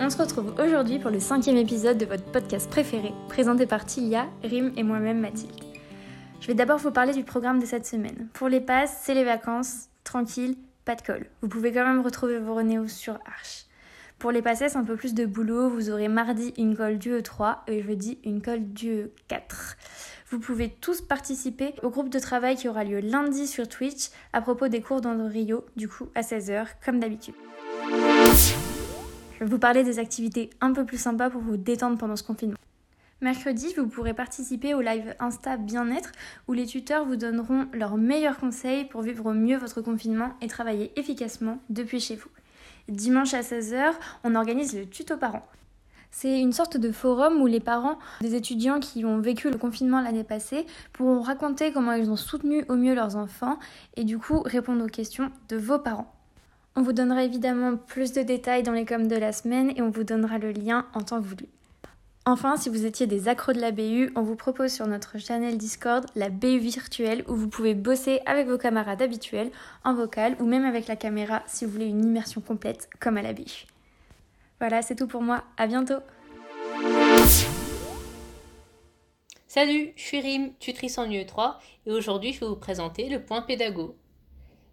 On 0.00 0.10
se 0.10 0.18
retrouve 0.18 0.54
aujourd'hui 0.58 0.98
pour 0.98 1.12
le 1.12 1.20
cinquième 1.20 1.56
épisode 1.56 1.98
de 1.98 2.04
votre 2.04 2.24
podcast 2.24 2.68
préféré, 2.68 3.12
présenté 3.28 3.64
par 3.64 3.86
Tilia, 3.86 4.26
Rim 4.42 4.72
et 4.76 4.82
moi-même 4.82 5.20
Mathilde. 5.20 5.54
Je 6.40 6.48
vais 6.48 6.54
d'abord 6.54 6.78
vous 6.78 6.90
parler 6.90 7.12
du 7.12 7.22
programme 7.22 7.60
de 7.60 7.64
cette 7.64 7.86
semaine. 7.86 8.28
Pour 8.32 8.48
les 8.48 8.60
passes, 8.60 8.98
c'est 9.02 9.14
les 9.14 9.22
vacances, 9.22 9.88
tranquille, 10.02 10.56
pas 10.84 10.96
de 10.96 11.02
colle. 11.02 11.26
Vous 11.42 11.48
pouvez 11.48 11.70
quand 11.70 11.84
même 11.84 12.00
retrouver 12.00 12.40
vos 12.40 12.56
Renéos 12.56 12.88
sur 12.88 13.14
Arch. 13.24 13.66
Pour 14.18 14.32
les 14.32 14.42
passes, 14.42 14.74
un 14.74 14.82
peu 14.82 14.96
plus 14.96 15.14
de 15.14 15.26
boulot, 15.26 15.70
vous 15.70 15.90
aurez 15.90 16.08
mardi 16.08 16.52
une 16.58 16.76
colle 16.76 16.98
du 16.98 17.12
E3 17.12 17.58
et 17.68 17.84
jeudi 17.84 18.18
une 18.24 18.42
colle 18.42 18.64
du 18.72 19.04
E4. 19.30 19.76
Vous 20.30 20.40
pouvez 20.40 20.70
tous 20.80 21.02
participer 21.02 21.74
au 21.84 21.90
groupe 21.90 22.08
de 22.08 22.18
travail 22.18 22.56
qui 22.56 22.68
aura 22.68 22.82
lieu 22.82 22.98
lundi 22.98 23.46
sur 23.46 23.68
Twitch 23.68 24.10
à 24.32 24.40
propos 24.40 24.66
des 24.66 24.80
cours 24.80 25.02
Rio, 25.04 25.66
du 25.76 25.88
coup 25.88 26.08
à 26.16 26.22
16h, 26.22 26.66
comme 26.84 26.98
d'habitude. 26.98 27.34
Vous 29.44 29.58
parler 29.58 29.82
des 29.82 29.98
activités 29.98 30.50
un 30.60 30.72
peu 30.72 30.84
plus 30.84 30.98
sympas 30.98 31.28
pour 31.28 31.40
vous 31.40 31.56
détendre 31.56 31.98
pendant 31.98 32.14
ce 32.14 32.22
confinement. 32.22 32.58
Mercredi, 33.20 33.74
vous 33.76 33.88
pourrez 33.88 34.14
participer 34.14 34.72
au 34.72 34.80
live 34.80 35.16
Insta 35.18 35.56
Bien-être 35.56 36.12
où 36.46 36.52
les 36.52 36.66
tuteurs 36.66 37.04
vous 37.04 37.16
donneront 37.16 37.66
leurs 37.72 37.96
meilleurs 37.96 38.38
conseils 38.38 38.84
pour 38.84 39.02
vivre 39.02 39.32
mieux 39.32 39.56
votre 39.56 39.80
confinement 39.80 40.34
et 40.42 40.46
travailler 40.46 40.92
efficacement 40.96 41.58
depuis 41.70 41.98
chez 41.98 42.14
vous. 42.14 42.28
Dimanche 42.88 43.34
à 43.34 43.40
16h, 43.40 43.92
on 44.22 44.36
organise 44.36 44.76
le 44.76 44.86
tuto 44.86 45.16
parents. 45.16 45.46
C'est 46.12 46.40
une 46.40 46.52
sorte 46.52 46.76
de 46.76 46.92
forum 46.92 47.42
où 47.42 47.46
les 47.48 47.60
parents 47.60 47.98
des 48.20 48.36
étudiants 48.36 48.78
qui 48.78 49.04
ont 49.04 49.18
vécu 49.18 49.50
le 49.50 49.58
confinement 49.58 50.00
l'année 50.00 50.24
passée 50.24 50.66
pourront 50.92 51.20
raconter 51.20 51.72
comment 51.72 51.94
ils 51.94 52.10
ont 52.10 52.16
soutenu 52.16 52.64
au 52.68 52.76
mieux 52.76 52.94
leurs 52.94 53.16
enfants 53.16 53.58
et 53.96 54.04
du 54.04 54.18
coup 54.18 54.40
répondre 54.42 54.84
aux 54.84 54.88
questions 54.88 55.32
de 55.48 55.56
vos 55.56 55.80
parents. 55.80 56.14
On 56.74 56.80
vous 56.80 56.94
donnera 56.94 57.22
évidemment 57.24 57.76
plus 57.76 58.12
de 58.12 58.22
détails 58.22 58.62
dans 58.62 58.72
les 58.72 58.86
coms 58.86 59.06
de 59.06 59.16
la 59.16 59.32
semaine 59.32 59.72
et 59.76 59.82
on 59.82 59.90
vous 59.90 60.04
donnera 60.04 60.38
le 60.38 60.52
lien 60.52 60.86
en 60.94 61.02
temps 61.02 61.20
voulu. 61.20 61.46
Enfin, 62.24 62.56
si 62.56 62.70
vous 62.70 62.86
étiez 62.86 63.06
des 63.06 63.28
accros 63.28 63.52
de 63.52 63.60
la 63.60 63.72
BU, 63.72 64.10
on 64.16 64.22
vous 64.22 64.36
propose 64.36 64.72
sur 64.72 64.86
notre 64.86 65.18
channel 65.18 65.58
Discord 65.58 66.06
la 66.14 66.30
BU 66.30 66.58
virtuelle 66.58 67.24
où 67.28 67.34
vous 67.34 67.48
pouvez 67.48 67.74
bosser 67.74 68.20
avec 68.24 68.46
vos 68.46 68.56
camarades 68.56 69.02
habituels 69.02 69.50
en 69.84 69.92
vocal 69.92 70.34
ou 70.40 70.46
même 70.46 70.64
avec 70.64 70.86
la 70.86 70.96
caméra 70.96 71.42
si 71.46 71.66
vous 71.66 71.72
voulez 71.72 71.88
une 71.88 72.04
immersion 72.04 72.40
complète 72.40 72.88
comme 73.00 73.18
à 73.18 73.22
la 73.22 73.34
BU. 73.34 73.66
Voilà, 74.60 74.80
c'est 74.80 74.94
tout 74.94 75.08
pour 75.08 75.20
moi. 75.20 75.44
À 75.58 75.66
bientôt. 75.66 75.98
Salut, 79.46 79.92
je 79.96 80.02
suis 80.02 80.20
Rim, 80.20 80.52
tutrice 80.58 80.96
en 80.96 81.06
UE3 81.06 81.56
et 81.84 81.92
aujourd'hui 81.92 82.32
je 82.32 82.40
vais 82.40 82.46
vous 82.46 82.56
présenter 82.56 83.10
le 83.10 83.20
point 83.20 83.42
pédago. 83.42 83.94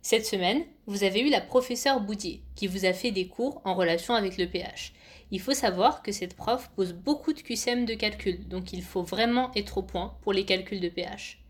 Cette 0.10 0.26
semaine, 0.26 0.64
vous 0.88 1.04
avez 1.04 1.20
eu 1.20 1.30
la 1.30 1.40
professeure 1.40 2.02
Boudier 2.02 2.42
qui 2.56 2.66
vous 2.66 2.86
a 2.86 2.94
fait 2.94 3.12
des 3.12 3.28
cours 3.28 3.62
en 3.64 3.76
relation 3.76 4.16
avec 4.16 4.40
le 4.40 4.48
pH. 4.48 4.92
Il 5.30 5.40
faut 5.40 5.54
savoir 5.54 6.02
que 6.02 6.12
cette 6.12 6.36
prof 6.36 6.72
pose 6.76 6.94
beaucoup 6.94 7.32
de 7.32 7.42
QCM 7.42 7.86
de 7.86 7.94
calcul, 7.94 8.48
donc 8.48 8.74
il 8.74 8.82
faut 8.82 9.04
vraiment 9.04 9.52
être 9.56 9.78
au 9.78 9.84
point 9.84 10.18
pour 10.24 10.34
les 10.34 10.46
calculs 10.46 10.80
de 10.80 10.90
pH. 10.90 11.44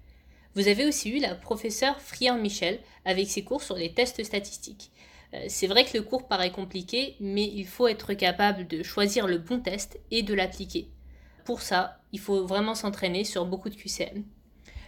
Vous 0.55 0.67
avez 0.67 0.85
aussi 0.85 1.09
eu 1.09 1.19
la 1.19 1.35
professeure 1.35 2.01
Friand-Michel 2.01 2.81
avec 3.05 3.29
ses 3.29 3.45
cours 3.45 3.63
sur 3.63 3.77
les 3.77 3.93
tests 3.93 4.25
statistiques. 4.25 4.91
Euh, 5.33 5.45
c'est 5.47 5.67
vrai 5.67 5.85
que 5.85 5.97
le 5.97 6.03
cours 6.03 6.27
paraît 6.27 6.51
compliqué, 6.51 7.15
mais 7.21 7.45
il 7.45 7.65
faut 7.65 7.87
être 7.87 8.13
capable 8.13 8.67
de 8.67 8.83
choisir 8.83 9.25
le 9.25 9.37
bon 9.37 9.61
test 9.61 10.01
et 10.11 10.21
de 10.21 10.33
l'appliquer. 10.33 10.89
Pour 11.45 11.61
ça, 11.61 12.01
il 12.11 12.19
faut 12.19 12.45
vraiment 12.45 12.75
s'entraîner 12.75 13.23
sur 13.23 13.45
beaucoup 13.45 13.69
de 13.69 13.75
QCM. 13.75 14.25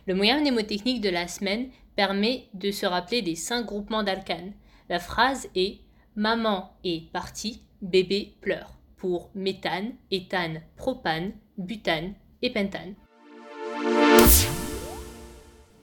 Le 0.08 0.16
moyen 0.16 0.42
mnémotechnique 0.42 1.00
de 1.00 1.10
la 1.10 1.30
semaine 1.30 1.70
permet 1.96 2.48
de 2.54 2.72
se 2.72 2.86
rappeler 2.86 3.22
des 3.22 3.36
cinq 3.36 3.66
groupements 3.66 4.04
d'alcanes. 4.04 4.54
La 4.90 5.00
phrase 5.00 5.50
est 5.56 5.80
Maman 6.16 6.74
est 6.84 7.10
partie, 7.12 7.64
bébé 7.82 8.34
pleure 8.42 8.74
pour 8.98 9.32
méthane, 9.34 9.94
éthane, 10.12 10.62
propane, 10.76 11.32
butane 11.58 12.14
et 12.42 12.52
pentane. 12.52 12.96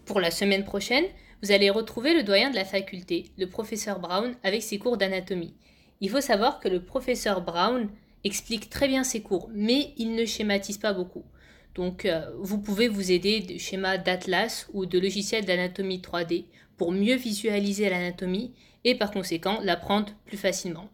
Pour 0.04 0.20
la 0.20 0.30
semaine 0.30 0.64
prochaine, 0.64 1.06
vous 1.42 1.50
allez 1.50 1.70
retrouver 1.70 2.14
le 2.14 2.22
doyen 2.22 2.50
de 2.50 2.56
la 2.56 2.64
faculté, 2.64 3.32
le 3.38 3.48
professeur 3.48 4.00
Brown, 4.00 4.34
avec 4.42 4.62
ses 4.62 4.78
cours 4.78 4.98
d'anatomie. 4.98 5.54
Il 6.00 6.10
faut 6.10 6.20
savoir 6.20 6.60
que 6.60 6.68
le 6.68 6.84
professeur 6.84 7.40
Brown 7.40 7.88
explique 8.22 8.70
très 8.70 8.88
bien 8.88 9.02
ses 9.02 9.22
cours, 9.22 9.50
mais 9.52 9.94
il 9.96 10.14
ne 10.14 10.24
schématise 10.24 10.78
pas 10.78 10.92
beaucoup. 10.92 11.24
Donc 11.78 12.06
euh, 12.06 12.28
vous 12.40 12.58
pouvez 12.58 12.88
vous 12.88 13.12
aider 13.12 13.38
de 13.38 13.56
schémas 13.56 13.98
d'atlas 13.98 14.66
ou 14.72 14.84
de 14.84 14.98
logiciels 14.98 15.44
d'anatomie 15.44 16.00
3D 16.00 16.46
pour 16.76 16.90
mieux 16.90 17.14
visualiser 17.14 17.88
l'anatomie 17.88 18.52
et 18.82 18.96
par 18.96 19.12
conséquent 19.12 19.60
l'apprendre 19.62 20.12
plus 20.26 20.36
facilement. 20.36 20.88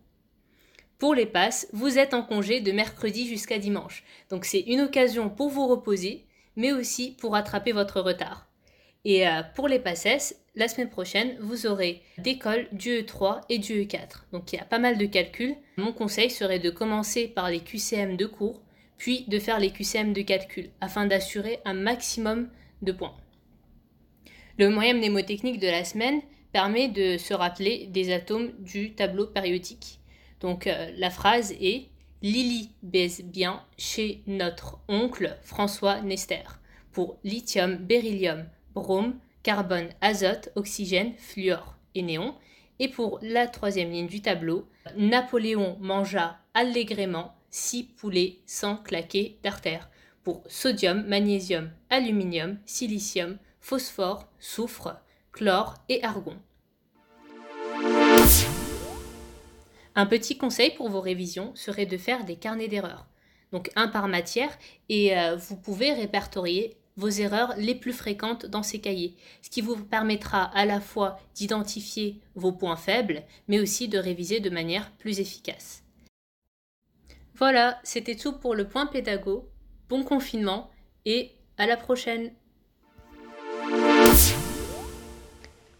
Pour 0.98 1.14
les 1.14 1.24
passes, 1.24 1.68
vous 1.72 1.98
êtes 1.98 2.12
en 2.12 2.22
congé 2.22 2.60
de 2.60 2.70
mercredi 2.70 3.26
jusqu'à 3.26 3.58
dimanche. 3.58 4.04
Donc 4.28 4.44
c'est 4.44 4.60
une 4.60 4.82
occasion 4.82 5.30
pour 5.30 5.48
vous 5.48 5.66
reposer, 5.66 6.26
mais 6.54 6.72
aussi 6.72 7.12
pour 7.18 7.32
rattraper 7.32 7.72
votre 7.72 8.02
retard. 8.02 8.46
Et 9.06 9.26
euh, 9.26 9.40
pour 9.54 9.68
les 9.68 9.78
passes, 9.78 10.36
la 10.54 10.68
semaine 10.68 10.90
prochaine, 10.90 11.38
vous 11.40 11.66
aurez 11.66 12.02
des 12.18 12.36
cols 12.36 12.68
du 12.72 12.90
E3 12.90 13.40
et 13.48 13.56
du 13.56 13.84
E4. 13.84 14.24
Donc 14.32 14.52
il 14.52 14.56
y 14.56 14.60
a 14.60 14.66
pas 14.66 14.78
mal 14.78 14.98
de 14.98 15.06
calculs. 15.06 15.56
Mon 15.78 15.94
conseil 15.94 16.28
serait 16.28 16.58
de 16.58 16.68
commencer 16.68 17.26
par 17.26 17.48
les 17.48 17.60
QCM 17.60 18.18
de 18.18 18.26
cours, 18.26 18.60
puis 18.96 19.24
de 19.28 19.38
faire 19.38 19.58
les 19.58 19.70
QCM 19.70 20.12
de 20.12 20.22
calcul, 20.22 20.70
afin 20.80 21.06
d'assurer 21.06 21.60
un 21.64 21.74
maximum 21.74 22.48
de 22.82 22.92
points. 22.92 23.16
Le 24.58 24.70
moyen 24.70 24.94
mnémotechnique 24.94 25.60
de 25.60 25.66
la 25.66 25.84
semaine 25.84 26.20
permet 26.52 26.88
de 26.88 27.18
se 27.18 27.34
rappeler 27.34 27.88
des 27.88 28.12
atomes 28.12 28.52
du 28.60 28.94
tableau 28.94 29.26
périodique. 29.26 29.98
Donc 30.40 30.66
euh, 30.66 30.90
la 30.96 31.10
phrase 31.10 31.52
est 31.60 31.88
Lily 32.22 32.70
baise 32.82 33.22
bien 33.24 33.62
chez 33.76 34.22
notre 34.26 34.78
oncle 34.88 35.36
François 35.42 36.00
Nester 36.00 36.42
pour 36.92 37.18
lithium, 37.24 37.76
beryllium, 37.76 38.46
brome, 38.72 39.18
carbone, 39.42 39.88
azote, 40.00 40.50
oxygène, 40.54 41.12
fluor 41.18 41.76
et 41.94 42.02
néon. 42.02 42.34
Et 42.78 42.88
pour 42.88 43.18
la 43.20 43.46
troisième 43.46 43.90
ligne 43.90 44.06
du 44.06 44.22
tableau, 44.22 44.66
Napoléon 44.96 45.76
mangea 45.80 46.38
allégrément 46.54 47.34
six 47.54 47.84
poulets 47.84 48.40
sans 48.46 48.76
claquer 48.76 49.38
d'artère 49.44 49.88
pour 50.24 50.42
sodium, 50.48 51.06
magnésium, 51.06 51.70
aluminium, 51.88 52.58
silicium, 52.66 53.38
phosphore, 53.60 54.26
soufre, 54.40 54.96
chlore 55.30 55.74
et 55.88 56.02
argon. 56.02 56.36
Un 59.94 60.06
petit 60.06 60.36
conseil 60.36 60.74
pour 60.74 60.88
vos 60.88 61.00
révisions 61.00 61.54
serait 61.54 61.86
de 61.86 61.96
faire 61.96 62.24
des 62.24 62.34
carnets 62.34 62.66
d'erreurs. 62.66 63.06
Donc 63.52 63.70
un 63.76 63.86
par 63.86 64.08
matière 64.08 64.58
et 64.88 65.16
euh, 65.16 65.36
vous 65.36 65.54
pouvez 65.54 65.92
répertorier 65.92 66.76
vos 66.96 67.08
erreurs 67.08 67.54
les 67.56 67.76
plus 67.76 67.92
fréquentes 67.92 68.46
dans 68.46 68.64
ces 68.64 68.80
cahiers, 68.80 69.14
ce 69.42 69.50
qui 69.50 69.60
vous 69.60 69.76
permettra 69.76 70.42
à 70.42 70.66
la 70.66 70.80
fois 70.80 71.20
d'identifier 71.36 72.20
vos 72.34 72.50
points 72.50 72.76
faibles, 72.76 73.22
mais 73.46 73.60
aussi 73.60 73.86
de 73.86 73.98
réviser 73.98 74.40
de 74.40 74.50
manière 74.50 74.90
plus 74.98 75.20
efficace. 75.20 75.83
Voilà, 77.36 77.78
c'était 77.82 78.14
tout 78.14 78.32
pour 78.32 78.54
le 78.54 78.68
point 78.68 78.86
pédago. 78.86 79.48
Bon 79.88 80.04
confinement 80.04 80.70
et 81.04 81.32
à 81.58 81.66
la 81.66 81.76
prochaine. 81.76 82.30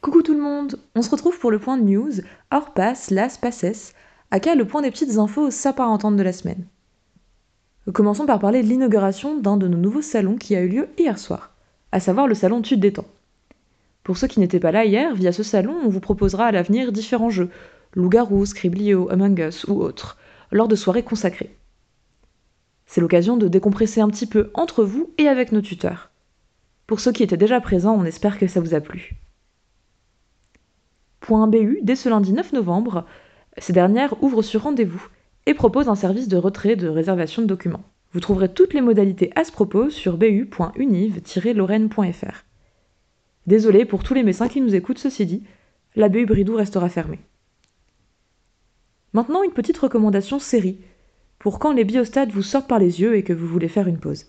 Coucou 0.00 0.22
tout 0.22 0.34
le 0.34 0.40
monde, 0.40 0.80
on 0.96 1.02
se 1.02 1.10
retrouve 1.10 1.38
pour 1.38 1.52
le 1.52 1.60
point 1.60 1.78
de 1.78 1.84
news, 1.84 2.10
hors 2.50 2.74
passe, 2.74 3.10
las 3.10 3.38
passes, 3.38 3.94
à 4.32 4.54
le 4.54 4.66
point 4.66 4.82
des 4.82 4.90
petites 4.90 5.16
infos 5.16 5.52
s'apparentantes 5.52 6.16
de 6.16 6.22
la 6.24 6.32
semaine. 6.32 6.66
Commençons 7.92 8.26
par 8.26 8.40
parler 8.40 8.62
de 8.62 8.68
l'inauguration 8.68 9.38
d'un 9.38 9.56
de 9.56 9.68
nos 9.68 9.78
nouveaux 9.78 10.02
salons 10.02 10.36
qui 10.36 10.56
a 10.56 10.60
eu 10.60 10.68
lieu 10.68 10.88
hier 10.98 11.18
soir, 11.20 11.54
à 11.92 12.00
savoir 12.00 12.26
le 12.26 12.34
salon 12.34 12.62
Tude 12.62 12.80
des 12.80 12.92
Temps. 12.92 13.06
Pour 14.02 14.18
ceux 14.18 14.26
qui 14.26 14.40
n'étaient 14.40 14.60
pas 14.60 14.72
là 14.72 14.84
hier, 14.84 15.14
via 15.14 15.32
ce 15.32 15.44
salon, 15.44 15.76
on 15.84 15.88
vous 15.88 16.00
proposera 16.00 16.46
à 16.46 16.52
l'avenir 16.52 16.90
différents 16.90 17.30
jeux, 17.30 17.48
loup-garou, 17.94 18.44
Scriblio, 18.44 19.08
Among 19.10 19.38
Us 19.38 19.64
ou 19.68 19.80
autres, 19.80 20.18
lors 20.54 20.68
de 20.68 20.76
soirées 20.76 21.02
consacrées. 21.02 21.54
C'est 22.86 23.02
l'occasion 23.02 23.36
de 23.36 23.48
décompresser 23.48 24.00
un 24.00 24.08
petit 24.08 24.26
peu 24.26 24.52
entre 24.54 24.84
vous 24.84 25.12
et 25.18 25.26
avec 25.26 25.50
nos 25.50 25.60
tuteurs. 25.60 26.12
Pour 26.86 27.00
ceux 27.00 27.10
qui 27.10 27.24
étaient 27.24 27.36
déjà 27.36 27.60
présents, 27.60 27.96
on 27.98 28.04
espère 28.04 28.38
que 28.38 28.46
ça 28.46 28.60
vous 28.60 28.72
a 28.72 28.80
plu. 28.80 29.16
Point 31.18 31.48
BU, 31.48 31.80
dès 31.82 31.96
ce 31.96 32.08
lundi 32.08 32.32
9 32.32 32.52
novembre, 32.52 33.04
ces 33.58 33.72
dernières 33.72 34.22
ouvrent 34.22 34.42
sur 34.42 34.62
rendez-vous 34.62 35.04
et 35.46 35.54
proposent 35.54 35.88
un 35.88 35.96
service 35.96 36.28
de 36.28 36.36
retrait 36.36 36.76
de 36.76 36.86
réservation 36.86 37.42
de 37.42 37.48
documents. 37.48 37.82
Vous 38.12 38.20
trouverez 38.20 38.48
toutes 38.48 38.74
les 38.74 38.80
modalités 38.80 39.32
à 39.34 39.42
ce 39.42 39.50
propos 39.50 39.90
sur 39.90 40.18
bu.univ-lorraine.fr. 40.18 42.44
Désolé 43.48 43.84
pour 43.86 44.04
tous 44.04 44.14
les 44.14 44.22
médecins 44.22 44.48
qui 44.48 44.60
nous 44.60 44.76
écoutent, 44.76 44.98
ceci 44.98 45.26
dit, 45.26 45.42
la 45.96 46.08
BU 46.08 46.26
Bridou 46.26 46.54
restera 46.54 46.88
fermée. 46.88 47.18
Maintenant, 49.14 49.44
une 49.44 49.52
petite 49.52 49.78
recommandation 49.78 50.40
série, 50.40 50.80
pour 51.38 51.60
quand 51.60 51.72
les 51.72 51.84
biostats 51.84 52.26
vous 52.26 52.42
sortent 52.42 52.66
par 52.66 52.80
les 52.80 53.00
yeux 53.00 53.16
et 53.16 53.22
que 53.22 53.32
vous 53.32 53.46
voulez 53.46 53.68
faire 53.68 53.86
une 53.86 54.00
pause. 54.00 54.26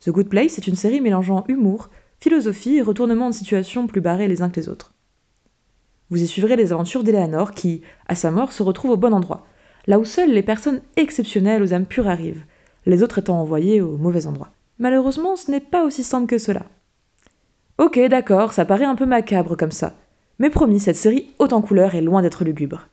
The 0.00 0.10
Good 0.10 0.28
Place 0.28 0.58
est 0.58 0.66
une 0.66 0.74
série 0.74 1.00
mélangeant 1.00 1.44
humour, 1.46 1.88
philosophie 2.18 2.78
et 2.78 2.82
retournement 2.82 3.30
de 3.30 3.34
situation 3.34 3.86
plus 3.86 4.00
barrés 4.00 4.26
les 4.26 4.42
uns 4.42 4.50
que 4.50 4.58
les 4.58 4.68
autres. 4.68 4.92
Vous 6.10 6.20
y 6.20 6.26
suivrez 6.26 6.56
les 6.56 6.72
aventures 6.72 7.04
d'Eleanor 7.04 7.52
qui, 7.52 7.82
à 8.08 8.16
sa 8.16 8.32
mort, 8.32 8.50
se 8.50 8.64
retrouve 8.64 8.90
au 8.90 8.96
bon 8.96 9.14
endroit, 9.14 9.46
là 9.86 10.00
où 10.00 10.04
seules 10.04 10.32
les 10.32 10.42
personnes 10.42 10.82
exceptionnelles 10.96 11.62
aux 11.62 11.72
âmes 11.72 11.86
pures 11.86 12.08
arrivent, 12.08 12.44
les 12.86 13.04
autres 13.04 13.18
étant 13.18 13.40
envoyées 13.40 13.80
au 13.80 13.96
mauvais 13.96 14.26
endroit. 14.26 14.50
Malheureusement, 14.80 15.36
ce 15.36 15.48
n'est 15.48 15.60
pas 15.60 15.84
aussi 15.84 16.02
simple 16.02 16.26
que 16.26 16.38
cela. 16.38 16.64
Ok, 17.78 18.00
d'accord, 18.08 18.52
ça 18.52 18.64
paraît 18.64 18.84
un 18.84 18.96
peu 18.96 19.06
macabre 19.06 19.56
comme 19.56 19.70
ça. 19.70 19.94
Mais 20.40 20.50
promis, 20.50 20.80
cette 20.80 20.96
série 20.96 21.30
haute 21.38 21.52
en 21.52 21.62
couleurs 21.62 21.94
est 21.94 22.02
loin 22.02 22.22
d'être 22.22 22.42
lugubre. 22.44 22.88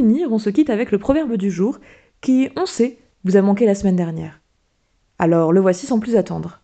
On 0.00 0.38
se 0.38 0.50
quitte 0.50 0.70
avec 0.70 0.90
le 0.90 0.98
proverbe 0.98 1.36
du 1.36 1.50
jour 1.50 1.78
qui, 2.20 2.50
on 2.56 2.66
sait, 2.66 2.98
vous 3.24 3.36
a 3.36 3.42
manqué 3.42 3.66
la 3.66 3.74
semaine 3.74 3.96
dernière. 3.96 4.40
Alors 5.18 5.52
le 5.52 5.60
voici 5.60 5.86
sans 5.86 5.98
plus 5.98 6.16
attendre. 6.16 6.60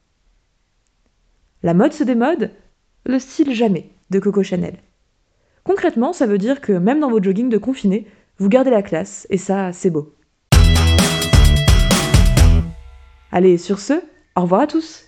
La 1.63 1.75
mode 1.75 1.93
se 1.93 2.05
démode, 2.05 2.51
le 3.07 3.19
style 3.19 3.53
jamais 3.53 3.91
de 4.11 4.21
Coco 4.21 4.43
Chanel. 4.43 4.79
Concrètement, 5.65 6.13
ça 6.13 6.27
veut 6.27 6.39
dire 6.39 6.61
que 6.61 6.73
même 6.73 7.01
dans 7.01 7.11
vos 7.11 7.23
joggings 7.23 7.49
de 7.49 7.59
confiné, 7.59 8.07
vous 8.39 8.49
gardez 8.49 8.71
la 8.71 8.83
classe, 8.83 9.27
et 9.31 9.39
ça, 9.39 9.73
c'est 9.73 9.91
beau. 9.91 10.15
Allez, 13.33 13.59
sur 13.59 13.81
ce, 13.81 13.95
au 14.37 14.43
revoir 14.43 14.61
à 14.61 14.67
tous 14.67 15.03